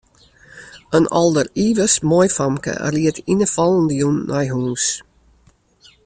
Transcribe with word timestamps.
In 0.97 1.05
alderivichst 1.19 2.07
moai 2.09 2.29
famke 2.37 2.73
ried 2.95 3.17
yn 3.31 3.43
'e 3.43 3.47
fallende 3.55 3.95
jûn 3.99 4.17
nei 4.29 4.47
hús. 4.53 4.85